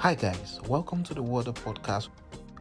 [0.00, 2.08] Hi, guys, welcome to the Water Podcast.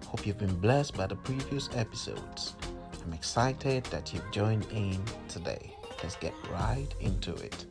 [0.05, 2.57] Hope you've been blessed by the previous episodes.
[3.01, 5.73] I'm excited that you've joined in today.
[6.03, 7.65] Let's get right into it.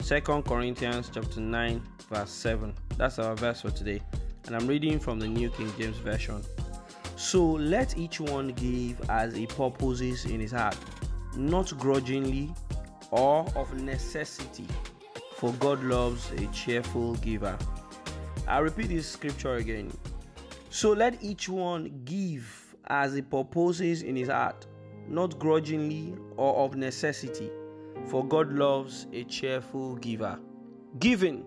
[0.00, 2.72] Second Corinthians chapter 9 verse 7.
[2.96, 4.00] That's our verse for today.
[4.46, 6.42] And I'm reading from the New King James Version.
[7.16, 10.78] So let each one give as he purposes in his heart,
[11.36, 12.54] not grudgingly
[13.10, 14.66] or of necessity,
[15.42, 17.58] for God loves a cheerful giver.
[18.46, 19.92] I repeat this scripture again.
[20.70, 24.68] So let each one give as he purposes in his heart,
[25.08, 27.50] not grudgingly or of necessity,
[28.06, 30.38] for God loves a cheerful giver.
[31.00, 31.44] Giving.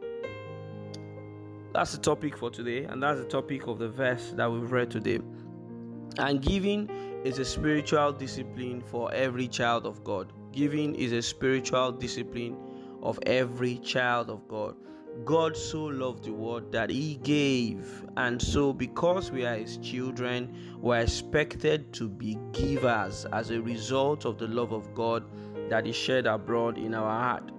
[1.73, 4.91] That's the topic for today, and that's the topic of the verse that we've read
[4.91, 5.21] today.
[6.17, 6.89] And giving
[7.23, 10.33] is a spiritual discipline for every child of God.
[10.51, 12.57] Giving is a spiritual discipline
[13.05, 14.75] of every child of God.
[15.23, 20.53] God so loved the world that He gave, and so because we are His children,
[20.81, 25.23] we're expected to be givers as a result of the love of God
[25.69, 27.51] that is shed abroad in our heart.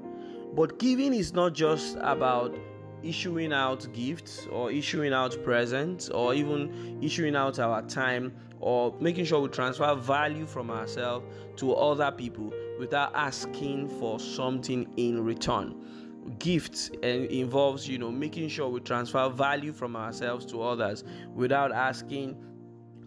[0.54, 2.54] But giving is not just about
[3.06, 9.24] issuing out gifts or issuing out presents or even issuing out our time or making
[9.24, 11.26] sure we transfer value from ourselves
[11.56, 15.74] to other people without asking for something in return.
[16.38, 21.04] Gifts and involves you know making sure we transfer value from ourselves to others
[21.34, 22.36] without asking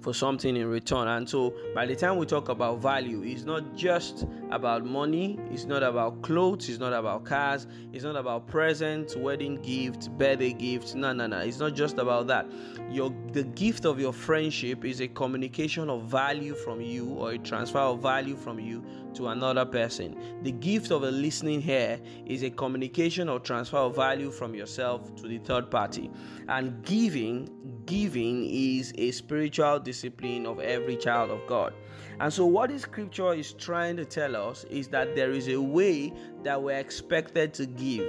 [0.01, 1.07] for something in return.
[1.07, 5.65] And so, by the time we talk about value, it's not just about money, it's
[5.65, 10.95] not about clothes, it's not about cars, it's not about presents, wedding gifts, birthday gifts.
[10.95, 11.39] No, no, no.
[11.39, 12.49] It's not just about that.
[12.89, 17.37] Your the gift of your friendship is a communication of value from you or a
[17.37, 18.83] transfer of value from you
[19.15, 20.15] to another person.
[20.43, 25.15] The gift of a listening ear is a communication or transfer of value from yourself
[25.17, 26.09] to the third party.
[26.47, 27.49] And giving
[27.89, 31.73] giving is a spiritual discipline of every child of God.
[32.19, 35.59] And so, what this scripture is trying to tell us is that there is a
[35.59, 36.13] way
[36.43, 38.05] that we're expected to give.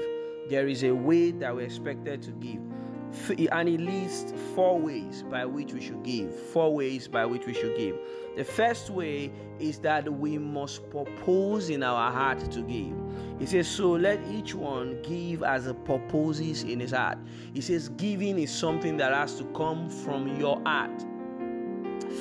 [0.50, 2.60] There is a way that we're expected to give.
[3.52, 6.34] And it lists four ways by which we should give.
[6.34, 7.96] Four ways by which we should give.
[8.36, 12.94] The first way is that we must propose in our heart to give.
[13.38, 17.18] He says, So let each one give as he proposes in his heart.
[17.52, 21.04] He says, Giving is something that has to come from your heart.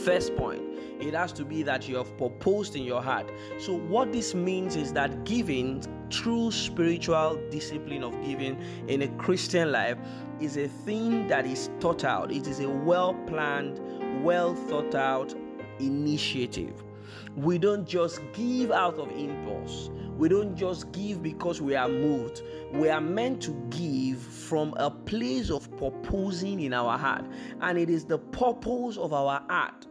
[0.03, 0.61] First point,
[0.99, 3.29] it has to be that you have proposed in your heart.
[3.57, 9.71] So, what this means is that giving, true spiritual discipline of giving in a Christian
[9.71, 9.97] life,
[10.39, 12.31] is a thing that is thought out.
[12.31, 13.79] It is a well planned,
[14.23, 15.33] well thought out
[15.79, 16.83] initiative.
[17.35, 19.89] We don't just give out of impulse.
[20.17, 22.41] We don't just give because we are moved.
[22.73, 27.25] We are meant to give from a place of purposing in our heart.
[27.61, 29.87] And it is the purpose of our heart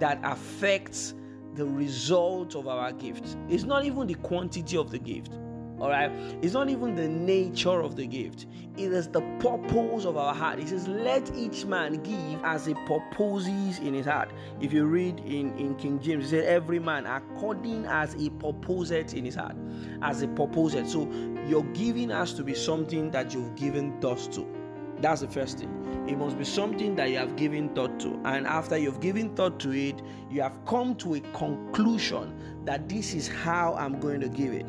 [0.00, 1.14] that affects
[1.56, 3.36] the result of our gift.
[3.48, 5.32] It's not even the quantity of the gift.
[5.78, 8.46] All right, it's not even the nature of the gift,
[8.78, 10.58] it is the purpose of our heart.
[10.58, 14.30] It says, Let each man give as he purposes in his heart.
[14.58, 19.12] If you read in, in King James, it says, Every man according as he purposeth
[19.12, 19.56] in his heart,
[20.00, 20.88] as he purposeth.
[20.88, 21.10] So
[21.46, 24.55] your giving has to be something that you've given thought to.
[25.00, 26.06] That's the first thing.
[26.08, 28.20] It must be something that you have given thought to.
[28.24, 33.14] And after you've given thought to it, you have come to a conclusion that this
[33.14, 34.66] is how I'm going to give it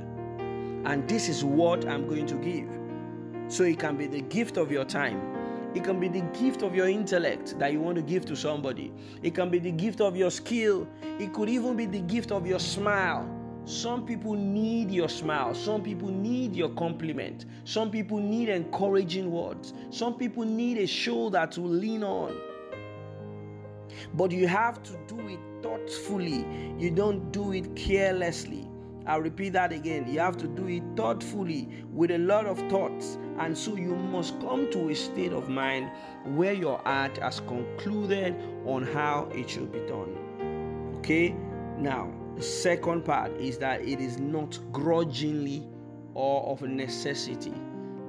[0.88, 2.69] and this is what I'm going to give.
[3.51, 5.21] So it can be the gift of your time.
[5.75, 8.94] It can be the gift of your intellect that you want to give to somebody.
[9.21, 10.88] It can be the gift of your skill.
[11.19, 13.29] It could even be the gift of your smile.
[13.67, 15.53] Some people need your smile.
[15.53, 17.44] Some people need your compliment.
[17.66, 19.73] Some people need encouraging words.
[19.89, 22.33] Some people need a shoulder to lean on.
[24.13, 26.45] But you have to do it thoughtfully.
[26.80, 28.69] You don't do it carelessly.
[29.06, 30.09] I'll repeat that again.
[30.09, 33.18] You have to do it thoughtfully with a lot of thoughts.
[33.38, 35.92] And so you must come to a state of mind
[36.24, 38.33] where your heart has concluded
[38.65, 40.95] on how it should be done.
[41.00, 41.36] Okay?
[41.77, 45.68] Now, the second part is that it is not grudgingly
[46.13, 47.54] or of necessity.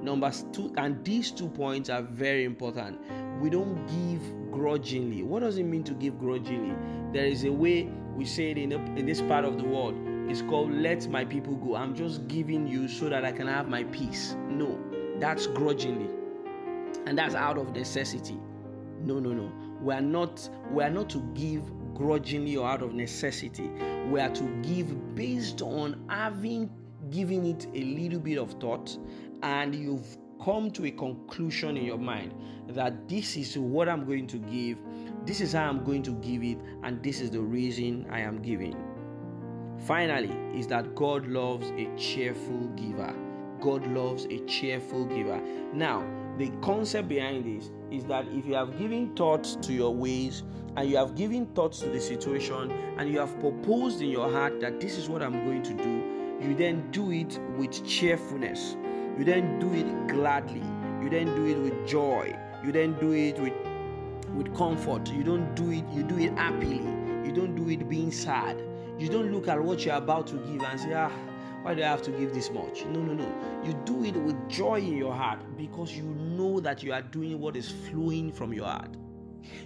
[0.01, 2.99] Number two, and these two points are very important.
[3.41, 5.23] We don't give grudgingly.
[5.23, 6.75] What does it mean to give grudgingly?
[7.11, 9.95] There is a way we say it in, a, in this part of the world
[10.29, 11.75] it's called Let My People Go.
[11.75, 14.35] I'm just giving you so that I can have my peace.
[14.47, 14.77] No,
[15.17, 16.07] that's grudgingly.
[17.07, 18.37] And that's out of necessity.
[19.01, 19.51] No, no, no.
[19.81, 23.69] We are not we are not to give grudgingly or out of necessity.
[24.09, 26.69] We are to give based on having
[27.11, 28.97] given it a little bit of thought
[29.41, 32.33] and you've come to a conclusion in your mind
[32.69, 34.77] that this is what I'm going to give,
[35.25, 38.41] this is how I'm going to give it, and this is the reason I am
[38.41, 38.75] giving.
[39.85, 43.13] Finally, is that God loves a cheerful giver.
[43.61, 45.41] God loves a cheerful giver.
[45.73, 46.05] Now,
[46.37, 50.43] the concept behind this is that if you have given thoughts to your ways
[50.75, 54.59] and you have given thoughts to the situation and you have proposed in your heart
[54.61, 58.77] that this is what I'm going to do, you then do it with cheerfulness.
[59.17, 60.63] You then do it gladly.
[61.03, 62.37] You then do it with joy.
[62.63, 63.53] You then do it with
[64.35, 65.11] with comfort.
[65.11, 66.81] You don't do it, you do it happily.
[67.25, 68.61] You don't do it being sad.
[68.97, 71.11] You don't look at what you're about to give and say, ah,
[71.61, 72.85] why do I have to give this much?
[72.85, 73.63] No, no, no.
[73.65, 77.39] You do it with joy in your heart because you know that you are doing
[77.39, 78.95] what is flowing from your heart.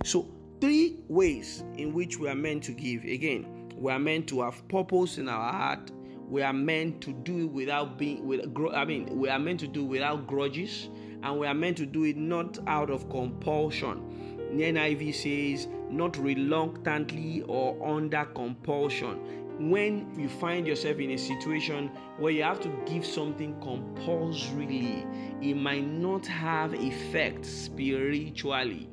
[0.03, 0.27] So,
[0.59, 3.03] three ways in which we are meant to give.
[3.03, 5.91] Again, we are meant to have purpose in our heart.
[6.27, 8.41] We are meant to do it without being with
[8.73, 10.89] I mean, we are meant to do without grudges
[11.21, 14.09] and we are meant to do it not out of compulsion.
[14.57, 21.91] The NIV says, not reluctantly or under compulsion when you find yourself in a situation
[22.17, 25.05] where you have to give something compulsorily,
[25.41, 28.89] it might not have effect spiritually.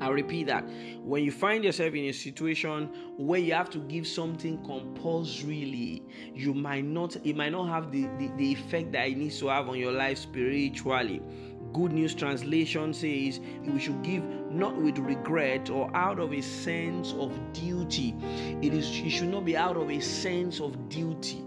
[0.00, 0.66] I repeat that.
[1.02, 2.88] When you find yourself in a situation
[3.18, 6.02] where you have to give something compulsorily,
[6.34, 9.48] you might not it might not have the, the, the effect that it needs to
[9.48, 11.20] have on your life spiritually.
[11.72, 17.12] Good News Translation says we should give not with regret or out of a sense
[17.12, 18.14] of duty.
[18.60, 21.44] It is it should not be out of a sense of duty.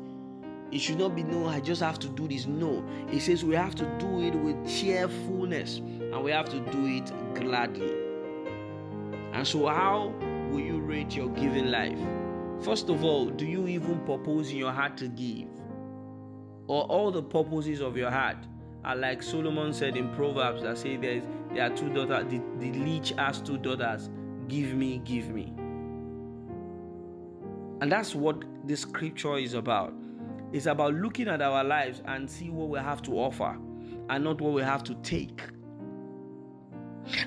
[0.71, 2.47] It should not be no, I just have to do this.
[2.47, 6.85] No, it says we have to do it with cheerfulness and we have to do
[6.87, 7.93] it gladly.
[9.33, 10.13] And so, how
[10.49, 11.99] will you rate your giving life?
[12.63, 15.49] First of all, do you even purpose in your heart to give?
[16.67, 18.37] Or all the purposes of your heart
[18.85, 22.71] are like Solomon said in Proverbs that say there's there are two daughters, the, the
[22.79, 24.09] leech has two daughters.
[24.47, 25.53] Give me, give me.
[27.79, 29.93] And that's what this scripture is about.
[30.51, 33.57] It's about looking at our lives and see what we have to offer
[34.09, 35.41] and not what we have to take.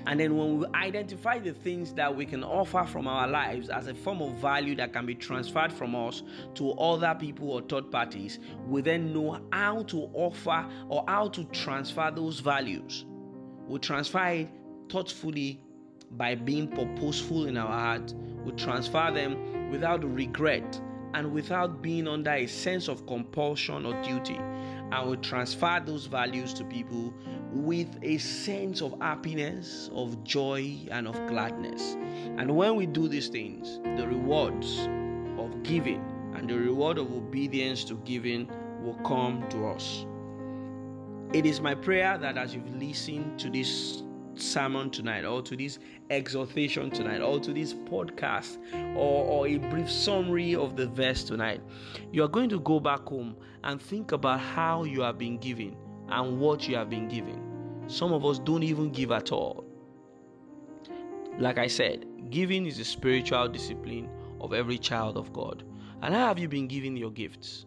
[0.07, 3.89] And then when we identify the things that we can offer from our lives as
[3.89, 6.23] a form of value that can be transferred from us
[6.55, 8.39] to other people or third parties,
[8.69, 13.05] we then know how to offer or how to transfer those values.
[13.67, 14.49] We transfer it
[14.89, 15.61] thoughtfully
[16.13, 18.15] by being purposeful in our heart.
[18.45, 20.81] We transfer them without regret
[21.15, 24.39] and without being under a sense of compulsion or duty.
[24.93, 27.13] And we transfer those values to people
[27.53, 31.97] with a sense of happiness, of joy, and of gladness.
[32.39, 34.89] And when we do these things, the rewards
[35.39, 36.05] of giving
[36.35, 38.49] and the reward of obedience to giving
[38.83, 40.07] will come to us.
[41.33, 44.03] It is my prayer that as you've listened to this
[44.41, 45.79] sermon tonight, or to this
[46.11, 48.59] exhortation tonight, or to this podcast,
[48.97, 51.61] or, or a brief summary of the verse tonight,
[52.13, 55.77] you are going to go back home and think about how you have been giving
[56.09, 57.43] and what you have been given.
[57.89, 59.65] Some of us don't even give at all.
[61.39, 64.09] Like I said, giving is a spiritual discipline
[64.41, 65.65] of every child of God.
[66.03, 67.67] And how have you been giving your gifts?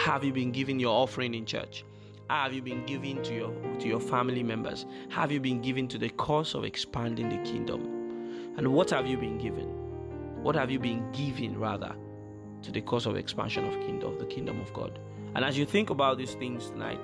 [0.00, 1.84] Have you been giving your offering in church?
[2.30, 4.84] Have you been giving to your to your family members?
[5.08, 8.52] Have you been giving to the cause of expanding the kingdom?
[8.58, 9.68] And what have you been given?
[10.42, 11.94] What have you been giving rather
[12.60, 14.98] to the cause of expansion of kingdom of the kingdom of God?
[15.34, 17.00] And as you think about these things tonight,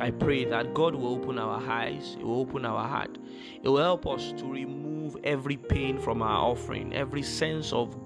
[0.00, 3.18] I pray that God will open our eyes, He will open our heart.
[3.62, 7.96] It will help us to remove every pain from our offering, every sense of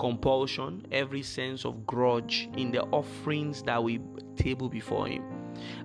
[0.00, 4.00] compulsion, every sense of grudge in the offerings that we
[4.34, 5.22] table before Him.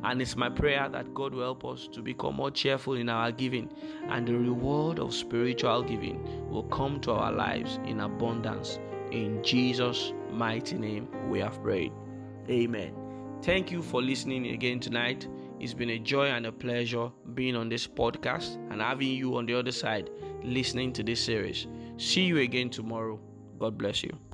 [0.03, 3.31] And it's my prayer that God will help us to become more cheerful in our
[3.31, 3.71] giving,
[4.09, 8.79] and the reward of spiritual giving will come to our lives in abundance.
[9.11, 11.91] In Jesus' mighty name, we have prayed.
[12.49, 12.93] Amen.
[13.41, 15.27] Thank you for listening again tonight.
[15.59, 19.45] It's been a joy and a pleasure being on this podcast and having you on
[19.45, 20.09] the other side
[20.43, 21.67] listening to this series.
[21.97, 23.19] See you again tomorrow.
[23.59, 24.30] God bless you.